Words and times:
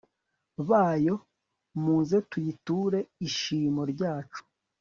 bayo, 0.69 1.15
muze 1.83 2.17
tuyiture 2.29 2.99
ishimo 3.27 3.81
ryacu 3.91 4.41